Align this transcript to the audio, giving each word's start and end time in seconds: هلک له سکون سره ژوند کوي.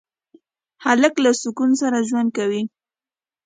هلک 0.85 1.13
له 1.23 1.31
سکون 1.41 1.69
سره 1.81 1.97
ژوند 2.09 2.29
کوي. 2.37 2.63